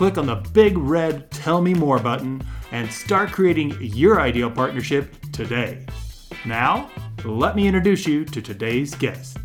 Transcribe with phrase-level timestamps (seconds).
[0.00, 5.14] click on the big red Tell Me More button, and start creating your ideal partnership
[5.30, 5.84] today.
[6.46, 6.90] Now,
[7.22, 9.36] let me introduce you to today's guest.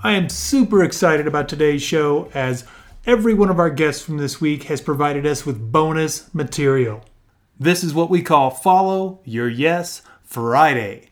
[0.00, 2.64] I am super excited about today's show as
[3.04, 7.04] every one of our guests from this week has provided us with bonus material.
[7.58, 11.10] This is what we call Follow Your Yes Friday.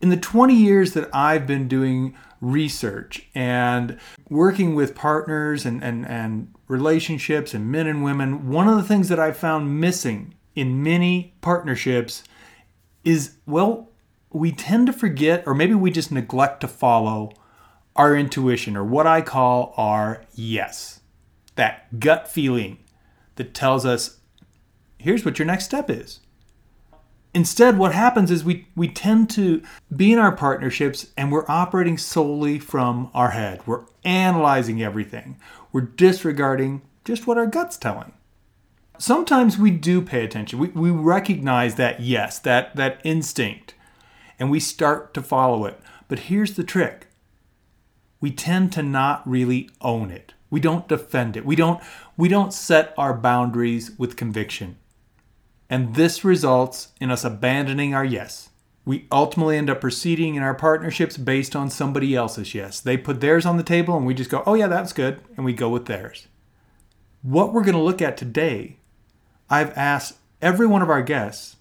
[0.00, 3.98] In the 20 years that I've been doing research and
[4.30, 9.08] working with partners and, and, and relationships and men and women, one of the things
[9.08, 12.22] that I've found missing in many partnerships
[13.04, 13.90] is, well,
[14.30, 17.32] we tend to forget, or maybe we just neglect to follow
[17.96, 21.00] our intuition, or what I call our yes.
[21.56, 22.78] That gut feeling
[23.36, 24.18] that tells us,
[24.98, 26.20] here's what your next step is.
[27.34, 29.62] Instead, what happens is we, we tend to
[29.94, 33.60] be in our partnerships and we're operating solely from our head.
[33.66, 35.36] We're analyzing everything,
[35.72, 38.12] we're disregarding just what our gut's telling.
[38.98, 40.58] Sometimes we do pay attention.
[40.58, 43.74] We, we recognize that yes, that, that instinct,
[44.38, 45.80] and we start to follow it.
[46.08, 47.06] But here's the trick
[48.20, 50.34] we tend to not really own it.
[50.50, 51.44] We don't defend it.
[51.44, 51.80] We don't
[52.16, 54.78] we don't set our boundaries with conviction.
[55.70, 58.50] And this results in us abandoning our yes.
[58.84, 62.80] We ultimately end up proceeding in our partnerships based on somebody else's yes.
[62.80, 65.44] They put theirs on the table and we just go, "Oh yeah, that's good," and
[65.44, 66.26] we go with theirs.
[67.20, 68.78] What we're going to look at today,
[69.50, 71.56] I've asked every one of our guests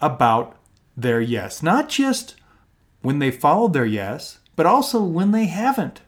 [0.00, 0.56] about
[0.96, 2.34] their yes, not just
[3.02, 6.00] when they followed their yes, but also when they haven't.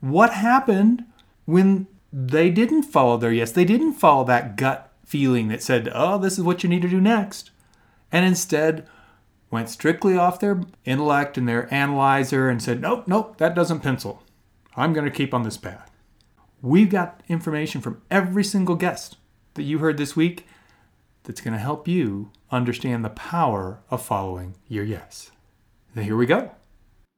[0.00, 1.06] What happened
[1.44, 3.50] when they didn't follow their yes?
[3.50, 6.88] They didn't follow that gut feeling that said, oh, this is what you need to
[6.88, 7.50] do next.
[8.10, 8.88] And instead
[9.50, 14.22] went strictly off their intellect and their analyzer and said, nope, nope, that doesn't pencil.
[14.74, 15.90] I'm going to keep on this path.
[16.62, 19.18] We've got information from every single guest
[19.52, 20.46] that you heard this week
[21.24, 25.30] that's going to help you understand the power of following your yes.
[25.94, 26.52] Now, here we go.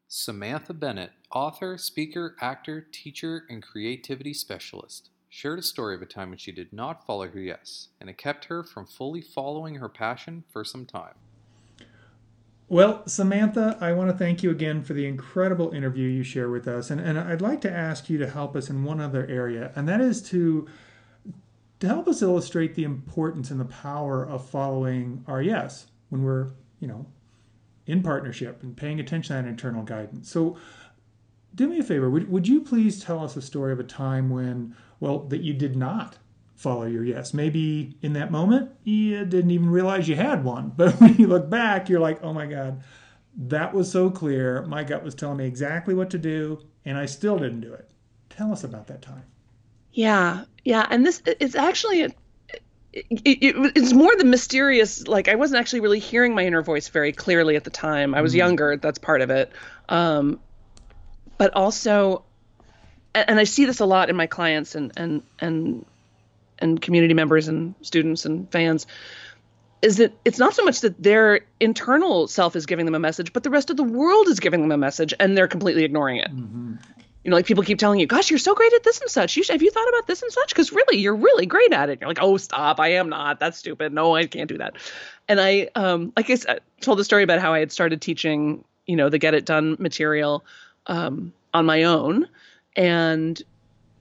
[0.08, 6.28] Samantha Bennett, author, speaker, actor, teacher, and creativity specialist, shared a story of a time
[6.28, 9.88] when she did not follow her yes, and it kept her from fully following her
[9.88, 11.14] passion for some time.
[12.68, 16.68] Well, Samantha, I want to thank you again for the incredible interview you share with
[16.68, 16.88] us.
[16.88, 19.88] And, and I'd like to ask you to help us in one other area, and
[19.88, 20.68] that is to,
[21.80, 26.50] to help us illustrate the importance and the power of following our yes when we're,
[26.78, 27.06] you know,
[27.86, 30.30] in partnership and paying attention to that internal guidance.
[30.30, 30.56] So,
[31.54, 32.10] do me a favor.
[32.10, 35.54] Would, would you please tell us a story of a time when, well, that you
[35.54, 36.18] did not
[36.56, 37.34] follow your yes?
[37.34, 41.48] Maybe in that moment you didn't even realize you had one, but when you look
[41.48, 42.82] back, you're like, oh my God,
[43.36, 44.62] that was so clear.
[44.62, 47.90] My gut was telling me exactly what to do, and I still didn't do it.
[48.30, 49.24] Tell us about that time.
[49.92, 52.10] Yeah, yeah, and this it's actually a
[52.92, 56.88] it, it, it's more the mysterious like i wasn't actually really hearing my inner voice
[56.88, 58.38] very clearly at the time i was mm-hmm.
[58.38, 59.50] younger that's part of it
[59.88, 60.38] um,
[61.38, 62.24] but also
[63.14, 65.84] and i see this a lot in my clients and and and
[66.58, 68.86] and community members and students and fans
[69.82, 73.32] is that it's not so much that their internal self is giving them a message
[73.32, 76.16] but the rest of the world is giving them a message and they're completely ignoring
[76.18, 76.74] it mm-hmm
[77.24, 79.36] you know, like people keep telling you, gosh, you're so great at this and such.
[79.36, 80.50] You should, have you thought about this and such?
[80.50, 82.00] Because really, you're really great at it.
[82.00, 82.78] You're like, oh, stop.
[82.78, 83.40] I am not.
[83.40, 83.94] That's stupid.
[83.94, 84.74] No, I can't do that.
[85.26, 88.62] And I, um, like I said, told the story about how I had started teaching,
[88.86, 90.44] you know, the Get It Done material
[90.86, 92.28] um, on my own.
[92.76, 93.40] And,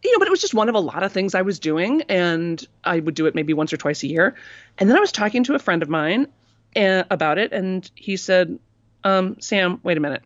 [0.04, 2.04] you know, but it was just one of a lot of things I was doing.
[2.10, 4.36] And I would do it maybe once or twice a year.
[4.78, 6.28] And then I was talking to a friend of mine
[6.75, 7.54] and, eh, about it.
[7.54, 8.60] And he said,
[9.04, 10.24] um, Sam, wait a minute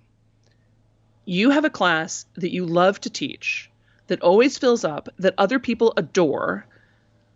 [1.28, 3.70] you have a class that you love to teach,
[4.08, 6.66] that always fills up, that other people adore,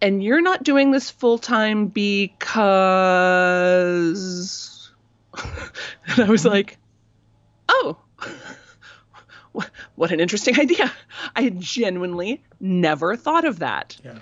[0.02, 2.50] and you're not doing this full time because.
[6.08, 6.78] and I was like,
[7.68, 7.98] oh,
[9.96, 10.92] what an interesting idea.
[11.36, 13.98] I had genuinely never thought of that.
[14.04, 14.20] Yeah.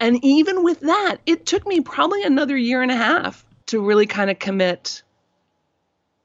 [0.00, 4.06] And even with that, it took me probably another year and a half to really
[4.06, 5.02] kind of commit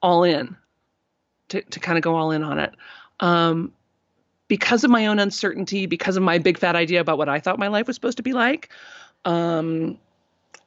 [0.01, 0.55] all in
[1.49, 2.73] to, to kind of go all in on it.
[3.19, 3.73] Um,
[4.47, 7.59] because of my own uncertainty, because of my big fat idea about what I thought
[7.59, 8.69] my life was supposed to be like,
[9.25, 9.97] um,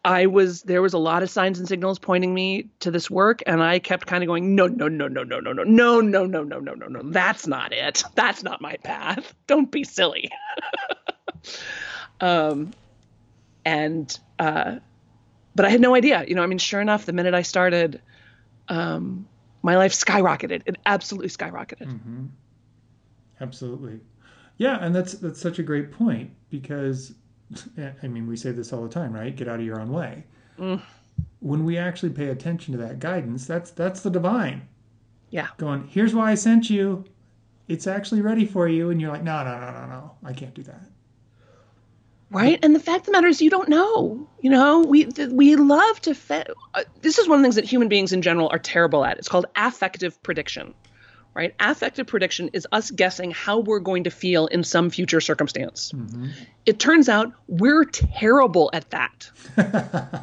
[0.04, 3.42] I was there was a lot of signs and signals pointing me to this work,
[3.46, 6.24] and I kept kind of going, no, no, no, no, no, no, no, no, no,
[6.24, 7.00] no, no, no, no, no.
[7.04, 8.02] That's not it.
[8.14, 9.34] That's not my path.
[9.46, 10.30] Don't be silly.
[12.20, 12.72] um,
[13.64, 14.76] and uh,
[15.54, 16.24] but I had no idea.
[16.26, 18.00] You know, I mean, sure enough, the minute I started,
[18.68, 19.28] um,
[19.62, 20.62] my life skyrocketed.
[20.64, 21.88] It absolutely skyrocketed.
[21.88, 22.26] Mm-hmm.
[23.40, 24.00] Absolutely.
[24.56, 27.14] Yeah, and that's that's such a great point because
[28.02, 29.34] I mean, we say this all the time, right?
[29.34, 30.24] Get out of your own way.
[30.58, 30.80] Mm.
[31.40, 34.68] When we actually pay attention to that guidance, that's that's the divine.
[35.30, 35.48] Yeah.
[35.58, 37.04] Going, here's why I sent you.
[37.68, 40.54] It's actually ready for you, and you're like, no, no, no, no, no, I can't
[40.54, 40.82] do that.
[42.32, 44.28] Right, and the fact of the matter is, you don't know.
[44.40, 46.14] You know, we we love to.
[46.14, 49.04] Fe- uh, this is one of the things that human beings in general are terrible
[49.04, 49.18] at.
[49.18, 50.74] It's called affective prediction
[51.34, 51.54] right?
[51.60, 55.92] Affective prediction is us guessing how we're going to feel in some future circumstance.
[55.92, 56.28] Mm-hmm.
[56.66, 59.30] It turns out we're terrible at that.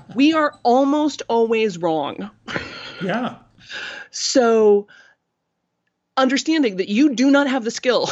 [0.15, 2.29] we are almost always wrong.
[3.01, 3.35] Yeah.
[4.11, 4.87] So,
[6.15, 8.09] understanding that you do not have the skill.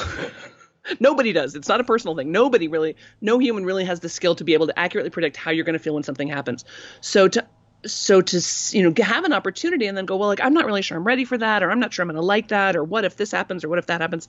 [1.00, 1.56] Nobody does.
[1.56, 2.32] It's not a personal thing.
[2.32, 5.50] Nobody really, no human really has the skill to be able to accurately predict how
[5.52, 6.64] you're going to feel when something happens.
[7.02, 7.48] So to
[7.86, 8.42] so to
[8.72, 11.04] you know have an opportunity and then go well like i'm not really sure i'm
[11.04, 13.18] ready for that or i'm not sure i'm going to like that or what if
[13.18, 14.28] this happens or what if that happens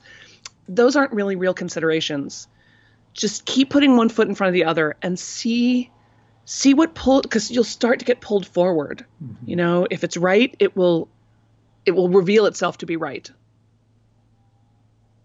[0.69, 2.49] those aren't really real considerations
[3.14, 5.91] just keep putting one foot in front of the other and see
[6.44, 9.49] see what pull because you'll start to get pulled forward Mm-hmm.
[9.49, 11.08] you know if it's right it will
[11.87, 13.31] it will reveal itself to be right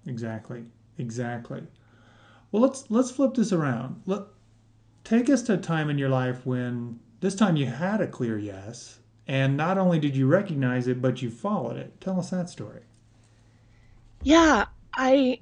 [0.07, 0.65] Exactly.
[0.97, 1.63] Exactly.
[2.51, 4.01] Well, let's let's flip this around.
[4.05, 4.23] Let
[5.03, 8.37] take us to a time in your life when this time you had a clear
[8.37, 11.99] yes, and not only did you recognize it, but you followed it.
[12.01, 12.81] Tell us that story.
[14.23, 14.65] yeah
[14.95, 15.39] i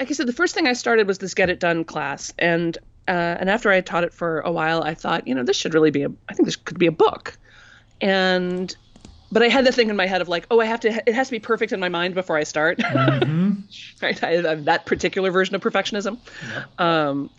[0.00, 2.76] like i said the first thing i started was this get it done class and
[3.06, 5.74] uh, and after i taught it for a while i thought you know this should
[5.74, 7.38] really be a i think this could be a book
[8.00, 8.76] and
[9.30, 11.14] but i had the thing in my head of like oh i have to it
[11.14, 13.52] has to be perfect in my mind before i start Mm-hmm.
[14.02, 16.18] right I have that particular version of perfectionism
[16.78, 17.30] um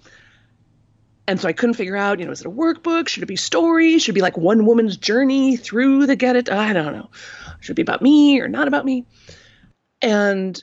[1.27, 3.07] and so i couldn't figure out you know is it a workbook?
[3.07, 6.49] Should it be story should it be like one woman's journey through the get it
[6.49, 7.09] i don't know.
[7.61, 9.05] Should it be about me or not about me?
[10.01, 10.61] And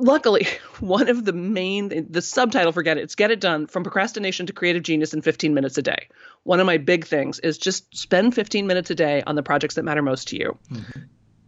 [0.00, 0.46] luckily
[0.80, 4.46] one of the main the subtitle for get it it's get it done from procrastination
[4.46, 6.08] to creative genius in 15 minutes a day.
[6.44, 9.74] One of my big things is just spend 15 minutes a day on the projects
[9.74, 10.58] that matter most to you.
[10.70, 11.00] Mm-hmm.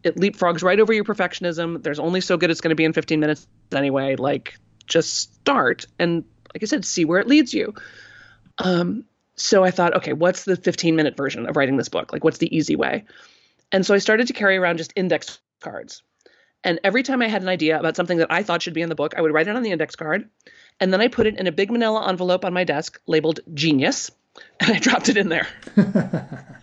[0.05, 1.83] It leapfrogs right over your perfectionism.
[1.83, 4.17] There's only so good it's going to be in 15 minutes anyway.
[4.17, 7.75] Like just start and like i said see where it leads you
[8.59, 9.05] um
[9.37, 12.39] so i thought okay what's the 15 minute version of writing this book like what's
[12.39, 13.05] the easy way
[13.71, 16.03] and so i started to carry around just index cards
[16.65, 18.89] and every time I had an idea about something that I thought should be in
[18.89, 20.29] the book, I would write it on the index card.
[20.79, 24.11] And then I put it in a big manila envelope on my desk labeled genius.
[24.61, 25.47] And I dropped it in there.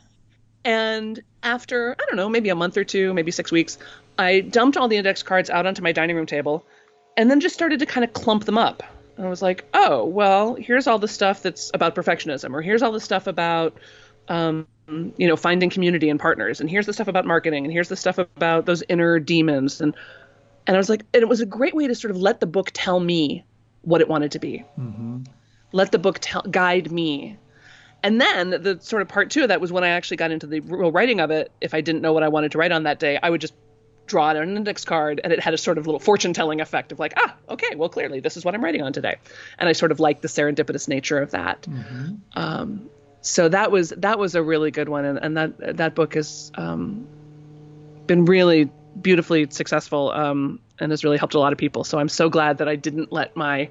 [0.65, 3.77] and after, I don't know, maybe a month or two, maybe six weeks,
[4.17, 6.65] I dumped all the index cards out onto my dining room table
[7.15, 8.81] and then just started to kind of clump them up.
[9.19, 12.81] And I was like, oh, well, here's all the stuff that's about perfectionism, or here's
[12.81, 13.77] all the stuff about
[14.29, 16.61] um, you know, finding community and partners.
[16.61, 19.81] And here's the stuff about marketing, and here's the stuff about those inner demons.
[19.81, 19.93] And
[20.65, 22.47] and I was like, and it was a great way to sort of let the
[22.47, 23.43] book tell me
[23.81, 24.63] what it wanted to be.
[24.79, 25.23] Mm-hmm.
[25.73, 27.37] Let the book tell guide me.
[28.01, 30.47] And then the sort of part two of that was when I actually got into
[30.47, 31.51] the real writing of it.
[31.59, 33.53] If I didn't know what I wanted to write on that day, I would just
[34.09, 36.59] draw it on an index card, and it had a sort of little fortune telling
[36.59, 39.15] effect of like, ah, okay, well, clearly this is what I'm writing on today.
[39.57, 41.61] And I sort of liked the serendipitous nature of that.
[41.61, 42.15] Mm-hmm.
[42.33, 42.89] Um,
[43.21, 46.51] so that was that was a really good one, and, and that that book has
[46.55, 47.07] um,
[48.07, 48.69] been really
[49.01, 51.83] beautifully successful um, and has really helped a lot of people.
[51.83, 53.69] So I'm so glad that I didn't let my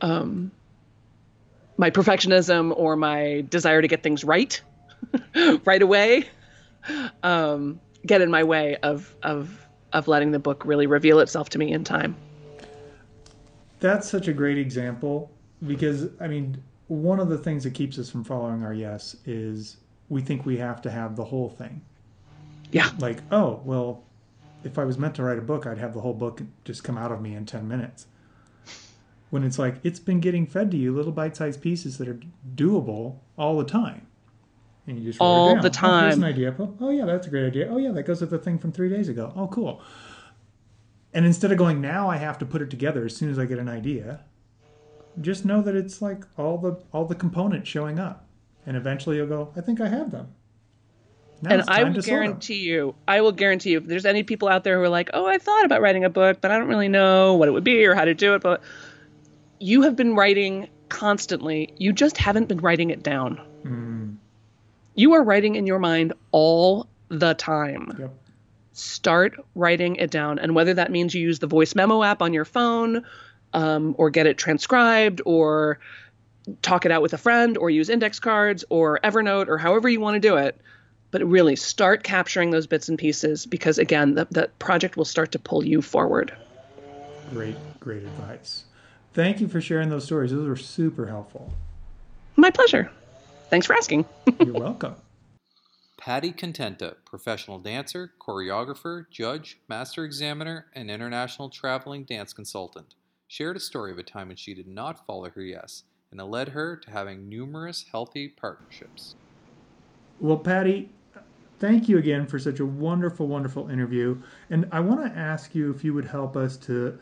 [0.00, 0.50] um,
[1.76, 4.60] my perfectionism or my desire to get things right
[5.64, 6.24] right away
[7.22, 11.58] um, get in my way of of of letting the book really reveal itself to
[11.58, 12.16] me in time.
[13.80, 15.30] That's such a great example
[15.66, 19.76] because, I mean, one of the things that keeps us from following our yes is
[20.08, 21.82] we think we have to have the whole thing.
[22.72, 22.90] Yeah.
[22.98, 24.02] Like, oh, well,
[24.64, 26.98] if I was meant to write a book, I'd have the whole book just come
[26.98, 28.06] out of me in 10 minutes.
[29.30, 32.20] When it's like, it's been getting fed to you little bite sized pieces that are
[32.54, 34.06] doable all the time.
[34.86, 35.62] And you just write it All down.
[35.62, 36.28] the Oh, here's an time.
[36.28, 36.54] idea.
[36.80, 37.68] Oh, yeah, that's a great idea.
[37.70, 39.32] Oh, yeah, that goes with the thing from three days ago.
[39.34, 39.80] Oh, cool.
[41.12, 43.46] And instead of going, now I have to put it together as soon as I
[43.46, 44.20] get an idea,
[45.20, 48.26] just know that it's like all the all the components showing up.
[48.66, 50.28] And eventually you'll go, I think I have them.
[51.42, 54.06] Now and I will to sort 'em." guarantee you, I will guarantee you, if there's
[54.06, 56.50] any people out there who are like, "Oh, I thought about writing a book, but
[56.50, 58.62] I don't really know what it would be or how to do it," but
[59.58, 61.72] you have been writing constantly.
[61.78, 63.40] You just haven't been writing it down.
[63.64, 64.16] Mm.
[64.96, 67.96] You are writing in your mind all the time.
[67.98, 68.14] Yep.
[68.72, 70.38] Start writing it down.
[70.38, 73.04] And whether that means you use the voice memo app on your phone
[73.52, 75.78] um, or get it transcribed or
[76.62, 80.00] talk it out with a friend or use index cards or Evernote or however you
[80.00, 80.60] want to do it.
[81.10, 85.32] But really start capturing those bits and pieces because, again, the, the project will start
[85.32, 86.34] to pull you forward.
[87.30, 88.64] Great, great advice.
[89.14, 90.32] Thank you for sharing those stories.
[90.32, 91.52] Those were super helpful.
[92.34, 92.90] My pleasure.
[93.48, 94.04] Thanks for asking.
[94.44, 94.96] You're welcome.
[95.96, 102.94] Patty Contenta, professional dancer, choreographer, judge, master examiner, and international traveling dance consultant,
[103.28, 106.24] shared a story of a time when she did not follow her yes, and it
[106.24, 109.16] led her to having numerous healthy partnerships.
[110.20, 110.90] Well, Patty,
[111.58, 114.20] thank you again for such a wonderful, wonderful interview.
[114.50, 116.98] And I want to ask you if you would help us to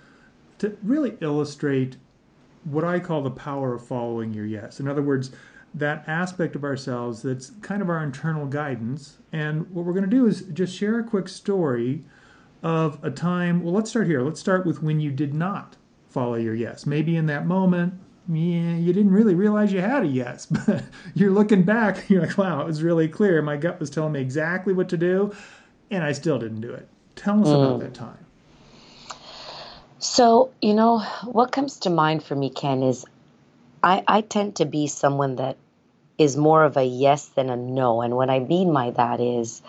[0.59, 1.97] to really illustrate
[2.63, 4.79] what I call the power of following your yes.
[4.79, 5.33] In other words,
[5.75, 9.19] that aspect of ourselves that's kind of our internal guidance.
[9.33, 12.04] And what we're going to do is just share a quick story
[12.62, 13.62] of a time.
[13.62, 14.23] Well, let's start here.
[14.23, 15.76] Let's start with when you did not
[16.09, 16.87] follow your yes.
[16.87, 17.95] Maybe in that moment,
[18.28, 22.38] yeah, you didn't really realize you had a yes, but you're looking back, you're like,
[22.38, 23.43] wow, it was really clear.
[23.43, 25.35] My gut was telling me exactly what to do,
[25.90, 26.88] and I still didn't do it.
[27.16, 27.64] Tell us mm.
[27.64, 28.25] about that time.
[29.99, 33.04] So, you know, what comes to mind for me, Ken, is
[33.83, 35.57] I, I tend to be someone that
[36.18, 38.02] is more of a yes than a no.
[38.02, 39.62] And what I mean by that is,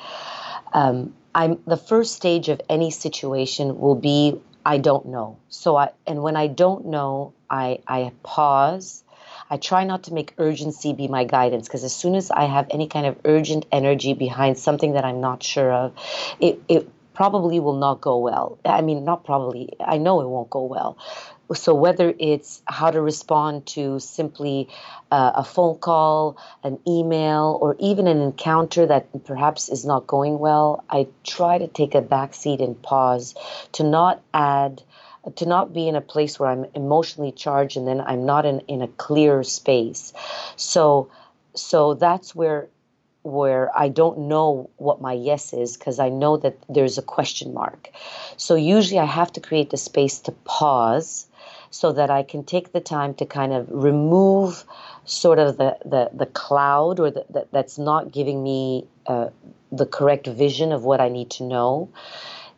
[0.74, 5.38] um, I'm the first stage of any situation will be I don't know.
[5.50, 9.04] So I and when I don't know, I I pause.
[9.48, 12.68] I try not to make urgency be my guidance because as soon as I have
[12.72, 15.94] any kind of urgent energy behind something that I'm not sure of,
[16.40, 18.58] it, it probably will not go well.
[18.66, 20.98] I mean, not probably, I know it won't go well.
[21.54, 24.68] So, whether it's how to respond to simply
[25.12, 30.40] uh, a phone call, an email, or even an encounter that perhaps is not going
[30.40, 33.36] well, I try to take a backseat and pause
[33.74, 34.82] to not add
[35.36, 38.60] to not be in a place where I'm emotionally charged and then I'm not in,
[38.68, 40.14] in a clear space.
[40.56, 41.10] So
[41.56, 42.68] so that's where
[43.26, 47.54] where I don't know what my yes is because I know that there's a question
[47.54, 47.90] mark.
[48.38, 51.28] So usually I have to create the space to pause
[51.72, 54.64] so that I can take the time to kind of remove
[55.06, 59.30] sort of the, the, the cloud or the, the, that's not giving me uh,
[59.72, 61.90] the correct vision of what I need to know.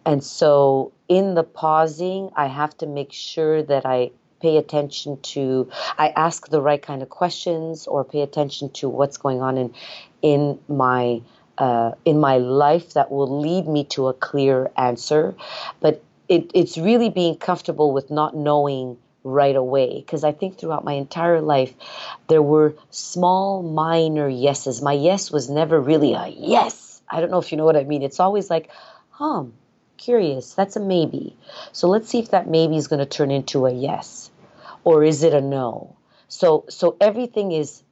[0.06, 5.70] And so in the pausing, I have to make sure that I pay attention to
[5.98, 9.74] i ask the right kind of questions or pay attention to what's going on in
[10.22, 11.22] in my
[11.58, 15.36] uh, in my life that will lead me to a clear answer.
[15.80, 20.86] But it, it's really being comfortable with not knowing right away because i think throughout
[20.86, 21.74] my entire life
[22.30, 24.82] there were small minor yeses.
[24.82, 27.02] My yes was never really a yes.
[27.10, 28.04] I don't know if you know what i mean.
[28.04, 28.70] It's always like
[29.10, 29.46] huh
[29.98, 31.36] curious that's a maybe
[31.72, 34.32] so let's see if that maybe is going to turn into a yes
[34.84, 35.96] or is it a no
[36.28, 37.84] so so everything is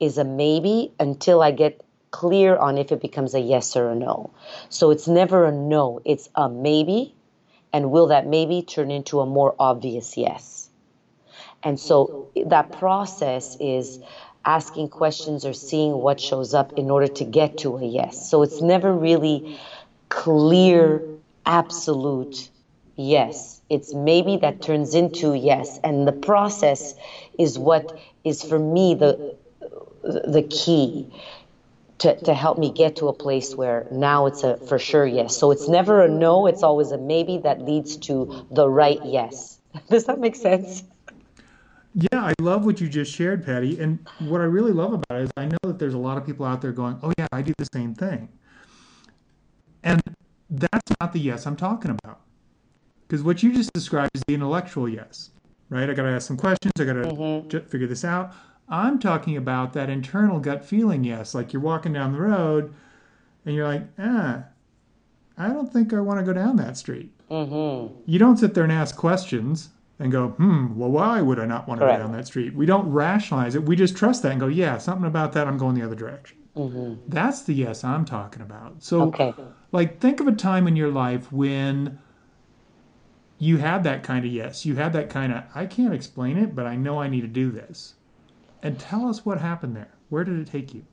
[0.00, 3.94] is a maybe until I get clear on if it becomes a yes or a
[3.94, 4.30] no.
[4.68, 7.14] So it's never a no, it's a maybe.
[7.72, 10.70] And will that maybe turn into a more obvious yes?
[11.62, 13.98] And so that process is
[14.44, 18.30] asking questions or seeing what shows up in order to get to a yes.
[18.30, 19.58] So it's never really
[20.08, 21.02] clear,
[21.48, 22.50] absolute
[22.94, 23.60] yes.
[23.68, 25.80] It's maybe that turns into yes.
[25.82, 26.94] And the process
[27.38, 29.36] is what is for me the
[30.02, 31.10] the key
[31.98, 35.36] to, to help me get to a place where now it's a for sure yes.
[35.36, 39.58] So it's never a no, it's always a maybe that leads to the right yes.
[39.90, 40.84] Does that make sense?
[41.94, 43.80] Yeah, I love what you just shared, Patty.
[43.80, 46.24] And what I really love about it is I know that there's a lot of
[46.24, 48.28] people out there going, oh, yeah, I do the same thing.
[49.82, 50.00] And
[50.50, 52.20] that's not the yes I'm talking about.
[53.06, 55.30] Because what you just described is the intellectual yes,
[55.70, 55.88] right?
[55.88, 57.66] I got to ask some questions, I got to mm-hmm.
[57.66, 58.32] figure this out.
[58.68, 61.34] I'm talking about that internal gut feeling, yes.
[61.34, 62.74] Like you're walking down the road
[63.46, 64.44] and you're like, ah,
[65.38, 67.10] I don't think I want to go down that street.
[67.30, 68.02] Mm-hmm.
[68.04, 71.66] You don't sit there and ask questions and go, hmm, well, why would I not
[71.66, 72.00] want to Correct.
[72.00, 72.54] go down that street?
[72.54, 73.62] We don't rationalize it.
[73.62, 76.36] We just trust that and go, yeah, something about that, I'm going the other direction.
[76.58, 76.94] Mm-hmm.
[77.08, 78.82] That's the yes I'm talking about.
[78.82, 79.32] So, okay.
[79.70, 81.98] like, think of a time in your life when
[83.38, 84.66] you had that kind of yes.
[84.66, 87.28] You had that kind of, I can't explain it, but I know I need to
[87.28, 87.94] do this.
[88.62, 89.94] And tell us what happened there.
[90.08, 90.84] Where did it take you?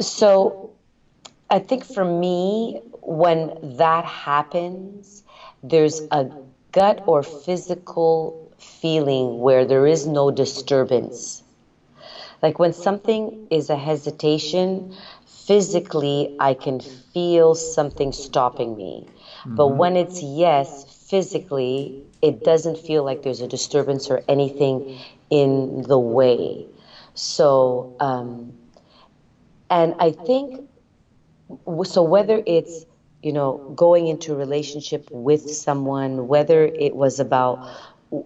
[0.00, 0.72] So,
[1.50, 5.22] I think for me, when that happens,
[5.62, 6.30] there's a
[6.72, 11.43] gut or physical feeling where there is no disturbance.
[12.44, 14.92] Like when something is a hesitation,
[15.24, 19.08] physically I can feel something stopping me.
[19.08, 19.54] Mm-hmm.
[19.56, 24.84] But when it's yes, physically, it doesn't feel like there's a disturbance or anything
[25.30, 26.66] in the way.
[27.14, 28.52] So, um,
[29.70, 30.68] and I think,
[31.84, 32.84] so whether it's,
[33.22, 37.62] you know, going into a relationship with someone, whether it was about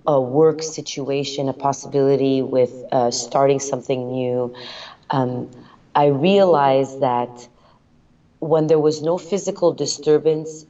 [0.07, 4.53] a work situation, a possibility with uh, starting something new,
[5.11, 5.49] um,
[5.95, 7.49] I realized that
[8.41, 10.65] when there was no physical disturbance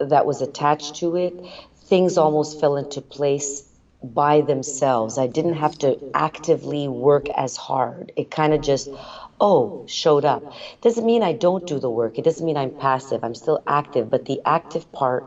[0.00, 1.40] that was attached to it,
[1.88, 3.64] things almost fell into place
[4.02, 5.18] by themselves.
[5.18, 8.12] I didn't have to actively work as hard.
[8.16, 8.92] It kind of just,
[9.40, 10.44] oh, showed up.
[10.82, 12.18] Doesn't mean I don't do the work.
[12.18, 13.24] It doesn't mean I'm passive.
[13.24, 15.26] I'm still active, but the active part,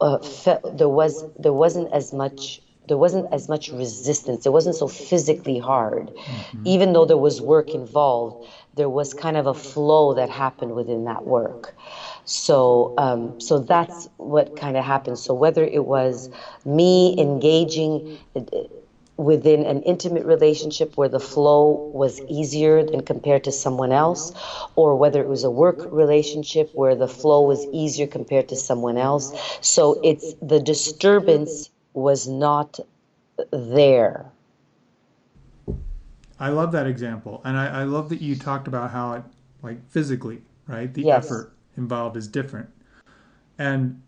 [0.00, 4.46] uh, fe- there was there wasn't as much there wasn't as much resistance.
[4.46, 6.12] It wasn't so physically hard.
[6.26, 6.62] Mm-hmm.
[6.64, 8.36] Even though there was work involved,
[8.74, 11.74] there was kind of a flow that happened within that work.
[12.24, 15.18] So, um, so that's what kind of happened.
[15.18, 16.28] So whether it was
[16.64, 18.02] me engaging
[19.16, 24.32] within an intimate relationship where the flow was easier than compared to someone else,
[24.74, 28.98] or whether it was a work relationship where the flow was easier compared to someone
[28.98, 29.32] else.
[29.62, 32.78] So it's the disturbance was not
[33.50, 34.26] there.
[36.38, 37.40] I love that example.
[37.44, 39.22] And I, I love that you talked about how it,
[39.62, 40.92] like physically, right?
[40.92, 41.24] The yes.
[41.24, 42.68] effort involved is different.
[43.58, 44.02] And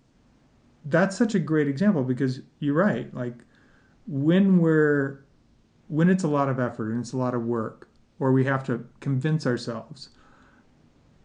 [0.84, 3.12] that's such a great example because you're right.
[3.14, 3.34] Like
[4.08, 5.24] when we're,
[5.86, 7.88] when it's a lot of effort and it's a lot of work,
[8.18, 10.08] or we have to convince ourselves,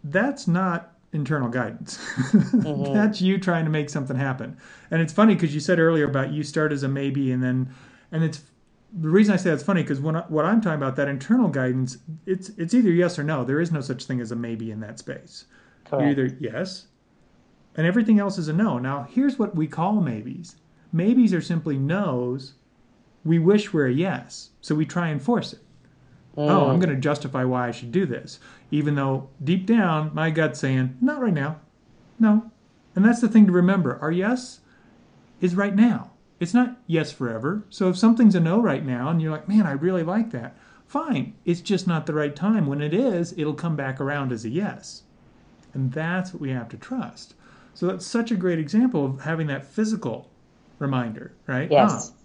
[0.04, 2.00] that's not internal guidance.
[2.54, 2.94] Mm-hmm.
[2.94, 4.58] That's you trying to make something happen.
[4.90, 7.74] And it's funny because you said earlier about you start as a maybe and then
[8.12, 8.42] and it's
[8.94, 11.50] the reason I say that's funny because when I, what I'm talking about that internal
[11.50, 13.44] guidance, it's it's either yes or no.
[13.44, 15.46] There is no such thing as a maybe in that space.
[15.86, 16.02] Correct.
[16.02, 16.88] You're either yes,
[17.76, 18.78] and everything else is a no.
[18.78, 20.58] Now here's what we call maybes.
[20.92, 22.54] Maybes are simply no's.
[23.26, 25.60] We wish we're a yes, so we try and force it.
[26.38, 26.50] Mm.
[26.50, 26.82] Oh, I'm mm.
[26.84, 28.40] going to justify why I should do this,
[28.72, 31.60] even though deep down my gut's saying not right now,
[32.20, 32.52] no.
[32.96, 33.98] And that's the thing to remember.
[34.00, 34.60] Our yes
[35.42, 36.12] is right now.
[36.40, 37.64] It's not yes forever.
[37.70, 40.58] So if something's a no right now and you're like, man, I really like that,
[40.88, 41.36] fine.
[41.46, 42.68] It's just not the right time.
[42.68, 45.04] When it is, it'll come back around as a yes.
[45.74, 47.36] And that's what we have to trust.
[47.74, 50.30] So that's such a great example of having that physical
[50.80, 51.72] reminder, right?
[51.72, 52.12] Yes.
[52.12, 52.23] Ah,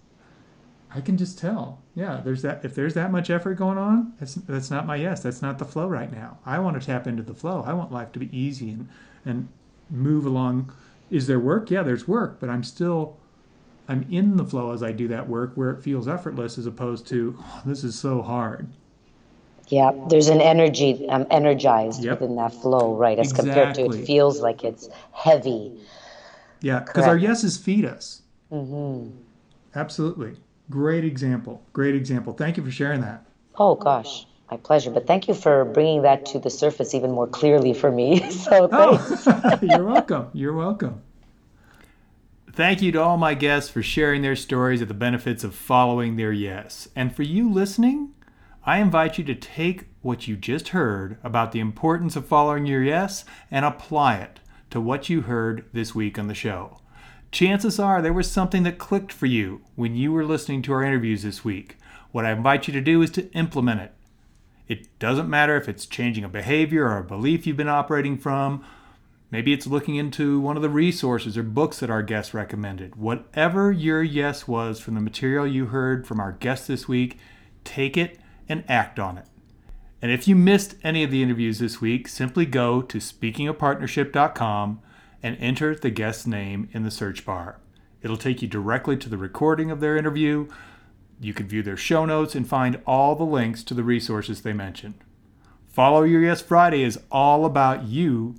[0.94, 1.82] I can just tell.
[1.94, 2.64] Yeah, there's that.
[2.64, 5.22] If there's that much effort going on, that's that's not my yes.
[5.22, 6.38] That's not the flow right now.
[6.46, 7.62] I want to tap into the flow.
[7.66, 8.88] I want life to be easy and
[9.24, 9.48] and
[9.90, 10.72] move along.
[11.10, 11.70] Is there work?
[11.70, 13.16] Yeah, there's work, but I'm still
[13.88, 17.06] I'm in the flow as I do that work where it feels effortless as opposed
[17.08, 18.68] to oh, this is so hard.
[19.68, 21.06] Yeah, there's an energy.
[21.10, 22.20] I'm energized yep.
[22.20, 23.18] within that flow, right?
[23.18, 23.52] As exactly.
[23.52, 25.78] compared to it feels like it's heavy.
[26.60, 28.22] Yeah, because our yeses feed us.
[28.50, 29.10] Mm-hmm.
[29.74, 30.36] Absolutely.
[30.70, 31.62] Great example.
[31.72, 32.32] Great example.
[32.32, 33.24] Thank you for sharing that.
[33.56, 34.26] Oh, gosh.
[34.50, 34.90] My pleasure.
[34.90, 38.20] But thank you for bringing that to the surface even more clearly for me.
[38.30, 39.26] So oh, thanks.
[39.26, 40.28] Oh, you're welcome.
[40.32, 41.02] You're welcome.
[42.52, 46.16] Thank you to all my guests for sharing their stories of the benefits of following
[46.16, 46.88] their yes.
[46.96, 48.14] And for you listening,
[48.64, 52.82] I invite you to take what you just heard about the importance of following your
[52.82, 56.78] yes and apply it to what you heard this week on the show.
[57.30, 60.82] Chances are there was something that clicked for you when you were listening to our
[60.82, 61.76] interviews this week.
[62.10, 63.92] What I invite you to do is to implement it.
[64.66, 68.64] It doesn't matter if it's changing a behavior or a belief you've been operating from
[69.30, 72.96] Maybe it's looking into one of the resources or books that our guest recommended.
[72.96, 77.18] Whatever your yes was from the material you heard from our guest this week,
[77.62, 79.26] take it and act on it.
[80.00, 84.80] And if you missed any of the interviews this week, simply go to speakingofpartnership.com
[85.22, 87.58] and enter the guest's name in the search bar.
[88.02, 90.48] It'll take you directly to the recording of their interview.
[91.20, 94.52] You can view their show notes and find all the links to the resources they
[94.52, 94.94] mentioned.
[95.66, 98.36] Follow Your Yes Friday is all about you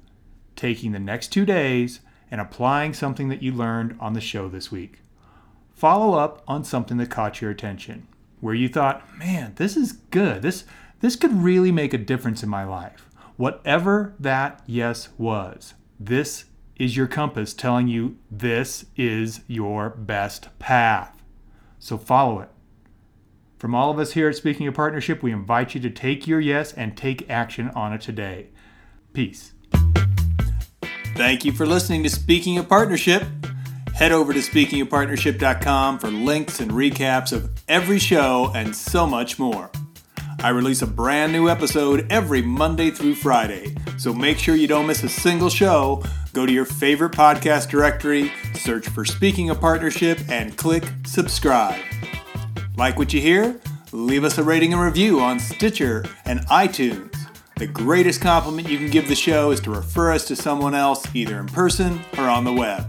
[0.55, 1.99] taking the next two days
[2.31, 4.99] and applying something that you learned on the show this week.
[5.73, 8.07] Follow up on something that caught your attention,
[8.41, 10.41] where you thought, man, this is good.
[10.41, 10.65] This,
[10.99, 13.09] this could really make a difference in my life.
[13.37, 16.45] Whatever that yes was, this
[16.79, 21.21] is your compass telling you this is your best path.
[21.77, 22.49] So follow it.
[23.57, 26.39] From all of us here at Speaking of Partnership, we invite you to take your
[26.39, 28.47] yes and take action on it today.
[29.11, 29.51] Peace.
[31.15, 33.23] Thank you for listening to Speaking of Partnership.
[33.93, 39.69] Head over to speakingofpartnership.com for links and recaps of every show and so much more.
[40.41, 44.88] I release a brand new episode every Monday through Friday, so make sure you don't
[44.88, 46.01] miss a single show.
[46.33, 51.81] Go to your favorite podcast directory, search for Speaking of Partnership, and click subscribe.
[52.77, 53.59] Like what you hear?
[53.91, 57.13] Leave us a rating and review on Stitcher and iTunes.
[57.57, 61.05] The greatest compliment you can give the show is to refer us to someone else,
[61.13, 62.85] either in person or on the web.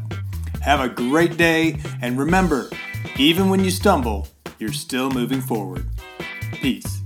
[0.62, 2.70] Have a great day, and remember,
[3.16, 4.28] even when you stumble,
[4.60, 5.86] you're still moving forward.
[6.52, 7.02] Peace.